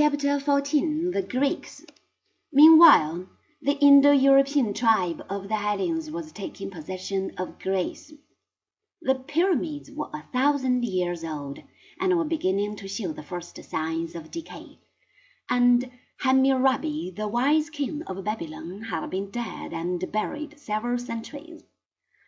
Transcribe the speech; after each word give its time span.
Chapter 0.00 0.38
14 0.38 1.10
The 1.10 1.22
Greeks. 1.22 1.84
Meanwhile, 2.52 3.28
the 3.60 3.72
Indo 3.80 4.12
European 4.12 4.72
tribe 4.72 5.26
of 5.28 5.48
the 5.48 5.56
Hellenes 5.56 6.08
was 6.08 6.30
taking 6.30 6.70
possession 6.70 7.32
of 7.36 7.58
Greece. 7.58 8.12
The 9.02 9.16
pyramids 9.16 9.90
were 9.90 10.08
a 10.14 10.22
thousand 10.32 10.84
years 10.84 11.24
old 11.24 11.58
and 11.98 12.16
were 12.16 12.24
beginning 12.24 12.76
to 12.76 12.86
show 12.86 13.10
the 13.10 13.24
first 13.24 13.60
signs 13.64 14.14
of 14.14 14.30
decay, 14.30 14.78
and 15.50 15.90
Hammurabi, 16.18 17.10
the 17.16 17.26
wise 17.26 17.68
king 17.68 18.04
of 18.04 18.22
Babylon, 18.22 18.82
had 18.82 19.10
been 19.10 19.32
dead 19.32 19.72
and 19.72 20.12
buried 20.12 20.60
several 20.60 20.98
centuries, 20.98 21.64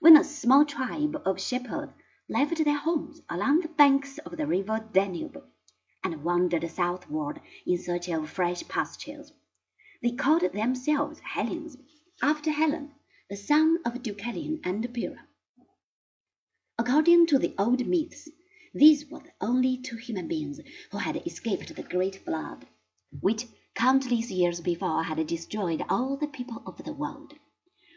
when 0.00 0.16
a 0.16 0.24
small 0.24 0.64
tribe 0.64 1.22
of 1.24 1.40
shepherds 1.40 1.92
left 2.28 2.64
their 2.64 2.78
homes 2.78 3.22
along 3.30 3.60
the 3.60 3.68
banks 3.68 4.18
of 4.18 4.36
the 4.36 4.48
river 4.48 4.84
Danube 4.92 5.40
and 6.04 6.24
wandered 6.24 6.68
southward 6.70 7.40
in 7.64 7.78
search 7.78 8.08
of 8.08 8.28
fresh 8.28 8.66
pastures. 8.68 9.32
They 10.02 10.10
called 10.10 10.42
themselves 10.52 11.20
Hellenes, 11.20 11.76
after 12.20 12.50
Hellen, 12.50 12.92
the 13.30 13.36
son 13.36 13.78
of 13.84 14.02
Deucalion 14.02 14.60
and 14.64 14.92
Pyrrha. 14.92 15.28
According 16.78 17.26
to 17.26 17.38
the 17.38 17.54
old 17.58 17.86
myths, 17.86 18.28
these 18.74 19.08
were 19.10 19.20
the 19.20 19.32
only 19.40 19.76
two 19.76 19.96
human 19.96 20.26
beings 20.26 20.58
who 20.90 20.98
had 20.98 21.24
escaped 21.26 21.74
the 21.76 21.82
great 21.82 22.16
flood, 22.24 22.66
which 23.20 23.46
countless 23.74 24.30
years 24.30 24.60
before 24.60 25.04
had 25.04 25.24
destroyed 25.26 25.84
all 25.88 26.16
the 26.16 26.26
people 26.26 26.62
of 26.66 26.82
the 26.84 26.92
world, 26.92 27.34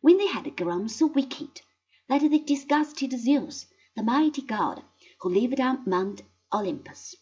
when 0.00 0.18
they 0.18 0.28
had 0.28 0.56
grown 0.56 0.88
so 0.88 1.06
wicked 1.06 1.62
that 2.08 2.20
they 2.20 2.38
disgusted 2.38 3.12
Zeus, 3.18 3.66
the 3.96 4.02
mighty 4.02 4.42
god 4.42 4.84
who 5.20 5.30
lived 5.30 5.60
on 5.60 5.82
Mount 5.84 6.22
Olympus. 6.52 7.16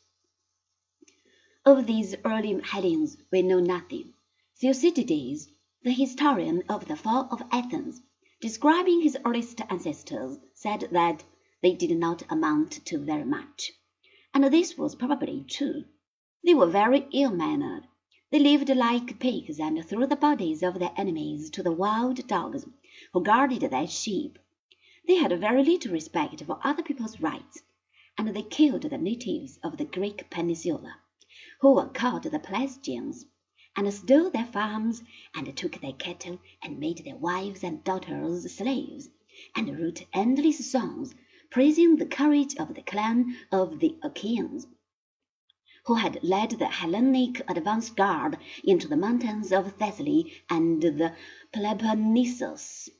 Of 1.68 1.88
these 1.88 2.14
early 2.24 2.60
Hellenes 2.62 3.16
we 3.32 3.42
know 3.42 3.58
nothing. 3.58 4.14
Thucydides, 4.54 5.48
the 5.82 5.90
historian 5.90 6.62
of 6.68 6.86
the 6.86 6.94
fall 6.94 7.26
of 7.32 7.42
Athens, 7.50 8.02
describing 8.40 9.00
his 9.00 9.18
earliest 9.24 9.60
ancestors, 9.68 10.38
said 10.54 10.88
that 10.92 11.24
they 11.62 11.74
did 11.74 11.98
not 11.98 12.22
amount 12.30 12.84
to 12.86 12.98
very 12.98 13.24
much. 13.24 13.72
And 14.32 14.44
this 14.44 14.78
was 14.78 14.94
probably 14.94 15.44
true. 15.48 15.86
They 16.44 16.54
were 16.54 16.68
very 16.68 17.08
ill 17.10 17.32
mannered. 17.32 17.88
They 18.30 18.38
lived 18.38 18.68
like 18.68 19.18
pigs 19.18 19.58
and 19.58 19.84
threw 19.84 20.06
the 20.06 20.14
bodies 20.14 20.62
of 20.62 20.78
their 20.78 20.92
enemies 20.96 21.50
to 21.50 21.64
the 21.64 21.72
wild 21.72 22.28
dogs 22.28 22.64
who 23.12 23.24
guarded 23.24 23.62
their 23.62 23.88
sheep. 23.88 24.38
They 25.08 25.16
had 25.16 25.36
very 25.40 25.64
little 25.64 25.90
respect 25.90 26.44
for 26.44 26.60
other 26.62 26.84
people's 26.84 27.20
rights, 27.20 27.64
and 28.16 28.28
they 28.28 28.44
killed 28.44 28.82
the 28.82 28.98
natives 28.98 29.58
of 29.64 29.78
the 29.78 29.84
Greek 29.84 30.30
peninsula 30.30 30.98
who 31.60 31.72
were 31.72 31.88
called 31.88 32.22
the 32.22 32.38
Pelasgians, 32.38 33.24
and 33.76 33.92
stole 33.92 34.28
their 34.30 34.44
farms, 34.44 35.02
and 35.34 35.56
took 35.56 35.80
their 35.80 35.94
cattle, 35.94 36.38
and 36.62 36.78
made 36.78 36.98
their 36.98 37.16
wives 37.16 37.64
and 37.64 37.82
daughters 37.82 38.52
slaves, 38.54 39.08
and 39.54 39.78
wrote 39.78 40.04
endless 40.12 40.70
songs 40.70 41.14
praising 41.50 41.96
the 41.96 42.04
courage 42.06 42.54
of 42.56 42.74
the 42.74 42.82
clan 42.82 43.36
of 43.50 43.78
the 43.80 43.96
Achaeans, 44.02 44.66
who 45.86 45.94
had 45.94 46.22
led 46.22 46.50
the 46.50 46.66
Hellenic 46.66 47.40
advance 47.48 47.88
guard 47.90 48.36
into 48.64 48.88
the 48.88 48.96
mountains 48.96 49.52
of 49.52 49.72
Thessaly 49.78 50.42
and 50.50 50.82
the 50.82 51.14
Peloponnesus. 51.52 52.90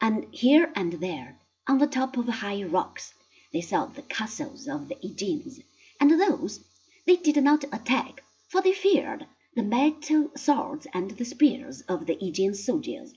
And 0.00 0.26
here 0.30 0.70
and 0.74 0.94
there, 0.94 1.40
on 1.66 1.78
the 1.78 1.86
top 1.86 2.16
of 2.16 2.28
high 2.28 2.64
rocks, 2.64 3.14
they 3.52 3.60
saw 3.62 3.86
the 3.86 4.02
castles 4.02 4.68
of 4.68 4.88
the 4.88 4.96
Aegeans, 5.02 5.60
and 6.00 6.10
those 6.10 6.62
they 7.06 7.16
did 7.16 7.40
not 7.42 7.62
attack, 7.72 8.20
for 8.48 8.60
they 8.60 8.72
feared 8.72 9.24
the 9.54 9.62
metal 9.62 10.30
swords 10.36 10.88
and 10.92 11.12
the 11.12 11.24
spears 11.24 11.80
of 11.82 12.06
the 12.06 12.18
Aegean 12.20 12.52
soldiers, 12.52 13.14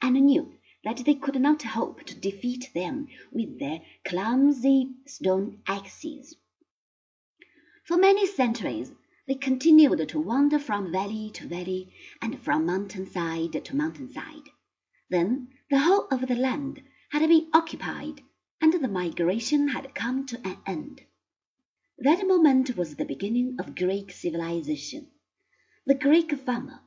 and 0.00 0.14
knew 0.14 0.54
that 0.84 0.98
they 1.04 1.14
could 1.14 1.40
not 1.40 1.62
hope 1.62 2.04
to 2.04 2.14
defeat 2.14 2.70
them 2.72 3.08
with 3.32 3.58
their 3.58 3.80
clumsy 4.04 4.94
stone 5.06 5.60
axes. 5.66 6.36
For 7.84 7.96
many 7.96 8.26
centuries 8.26 8.92
they 9.26 9.34
continued 9.34 10.08
to 10.08 10.20
wander 10.20 10.58
from 10.58 10.92
valley 10.92 11.30
to 11.34 11.46
valley 11.48 11.92
and 12.20 12.38
from 12.40 12.66
mountain 12.66 13.06
side 13.06 13.64
to 13.64 13.76
mountain 13.76 14.12
side. 14.12 14.50
Then 15.10 15.48
the 15.68 15.80
whole 15.80 16.06
of 16.10 16.26
the 16.28 16.36
land 16.36 16.82
had 17.10 17.28
been 17.28 17.48
occupied, 17.52 18.22
and 18.60 18.72
the 18.72 18.88
migration 18.88 19.68
had 19.68 19.94
come 19.94 20.26
to 20.26 20.40
an 20.46 20.58
end. 20.66 21.02
That 21.98 22.26
moment 22.26 22.76
was 22.76 22.96
the 22.96 23.04
beginning 23.04 23.56
of 23.58 23.74
Greek 23.74 24.12
civilization. 24.12 25.10
The 25.84 25.94
Greek 25.94 26.32
farmer, 26.38 26.80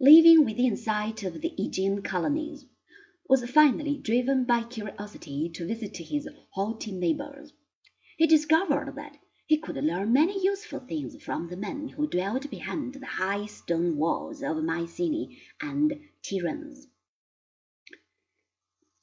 living 0.00 0.44
within 0.44 0.76
sight 0.76 1.22
of 1.24 1.40
the 1.40 1.52
Aegean 1.58 2.02
colonies, 2.02 2.64
was 3.28 3.50
finally 3.50 3.98
driven 3.98 4.44
by 4.44 4.62
curiosity 4.62 5.50
to 5.54 5.66
visit 5.66 5.96
his 5.96 6.28
haughty 6.50 6.92
neighbors. 6.92 7.52
He 8.16 8.26
discovered 8.26 8.94
that 8.96 9.16
he 9.46 9.58
could 9.58 9.76
learn 9.76 10.12
many 10.12 10.42
useful 10.42 10.80
things 10.80 11.22
from 11.22 11.48
the 11.48 11.56
men 11.56 11.88
who 11.88 12.06
dwelt 12.06 12.48
behind 12.50 12.94
the 12.94 13.06
high 13.06 13.46
stone 13.46 13.96
walls 13.96 14.42
of 14.42 14.62
Mycenae 14.62 15.36
and 15.60 16.00
Tiryns. 16.22 16.86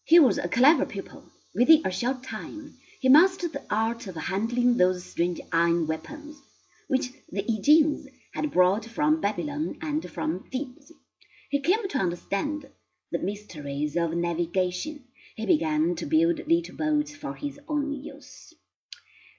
He 0.06 0.18
was 0.18 0.38
a 0.38 0.48
clever 0.48 0.86
pupil. 0.86 1.30
Within 1.54 1.86
a 1.86 1.92
short 1.92 2.24
time 2.24 2.78
he 3.02 3.10
mastered 3.10 3.52
the 3.52 3.66
art 3.74 4.06
of 4.06 4.16
handling 4.16 4.78
those 4.78 5.04
strange 5.04 5.42
iron 5.52 5.88
weapons, 5.88 6.40
which 6.88 7.12
the 7.30 7.44
Aegeans 7.52 8.08
had 8.32 8.52
brought 8.52 8.86
from 8.86 9.20
Babylon 9.20 9.76
and 9.82 10.08
from 10.08 10.44
Thebes. 10.52 10.92
He 11.50 11.60
came 11.62 11.88
to 11.88 11.98
understand 11.98 12.70
the 13.10 13.18
mysteries 13.18 13.98
of 13.98 14.14
navigation. 14.14 15.04
He 15.36 15.48
began 15.48 15.96
to 15.96 16.06
build 16.06 16.48
little 16.48 16.76
boats 16.76 17.16
for 17.16 17.34
his 17.34 17.60
own 17.68 17.92
use. 17.92 18.54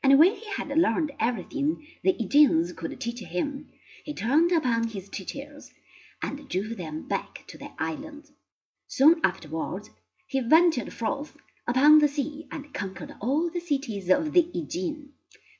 And 0.03 0.19
when 0.19 0.35
he 0.35 0.51
had 0.51 0.77
learned 0.77 1.13
everything 1.21 1.87
the 2.03 2.21
Aegeans 2.21 2.73
could 2.73 3.01
teach 3.01 3.21
him, 3.21 3.69
he 4.03 4.13
turned 4.13 4.51
upon 4.51 4.89
his 4.89 5.09
teachers 5.09 5.71
and 6.21 6.49
drove 6.49 6.77
them 6.77 7.07
back 7.07 7.45
to 7.47 7.59
their 7.59 7.75
island. 7.79 8.25
Soon 8.89 9.21
afterwards 9.23 9.89
he 10.27 10.41
ventured 10.41 10.93
forth 10.93 11.37
upon 11.67 11.99
the 11.99 12.09
sea 12.09 12.47
and 12.51 12.75
conquered 12.75 13.15
all 13.21 13.49
the 13.51 13.61
cities 13.61 14.11
of 14.11 14.33
the 14.33 14.51
Aegean. 14.55 15.13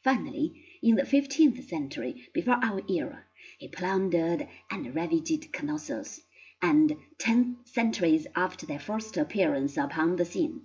Finally, 0.03 0.53
in 0.83 0.97
the 0.97 1.07
fifteenth 1.07 1.65
century 1.69 2.29
before 2.33 2.59
our 2.63 2.83
era, 2.89 3.25
he 3.59 3.69
plundered 3.69 4.49
and 4.71 4.95
ravaged 4.95 5.49
Knossos, 5.63 6.21
and 6.61 6.97
ten 7.19 7.57
centuries 7.65 8.27
after 8.35 8.67
their 8.67 8.81
first 8.81 9.17
appearance 9.17 9.77
upon 9.77 10.17
the 10.17 10.25
scene, 10.25 10.63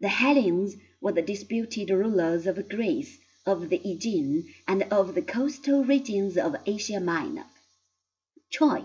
the 0.00 0.08
Hellenes 0.08 0.76
were 1.00 1.12
the 1.12 1.22
disputed 1.22 1.90
rulers 1.90 2.46
of 2.46 2.68
Greece, 2.68 3.18
of 3.44 3.68
the 3.68 3.80
Aegean, 3.84 4.44
and 4.68 4.84
of 4.84 5.14
the 5.14 5.22
coastal 5.22 5.84
regions 5.84 6.36
of 6.38 6.54
Asia 6.64 7.00
Minor. 7.00 7.46
Troy, 8.50 8.84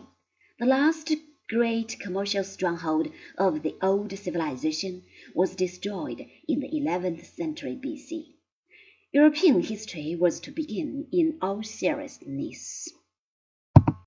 the 0.59 0.66
last 0.66 1.12
great 1.50 2.00
commercial 2.00 2.44
stronghold 2.44 3.07
of 3.38 3.61
the 3.63 3.75
old 3.81 4.17
civilization, 4.17 5.03
was 5.33 5.56
destroyed 5.56 6.25
in 6.47 6.59
the 6.59 6.75
eleventh 6.78 7.25
century 7.35 7.75
B.C. 7.75 8.35
European 9.11 9.61
history 9.61 10.16
was 10.16 10.39
to 10.41 10.51
begin 10.51 11.07
in 11.11 11.38
all 11.41 11.63
seriousness. 11.63 12.89